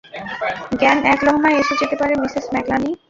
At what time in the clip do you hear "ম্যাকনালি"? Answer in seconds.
2.53-2.89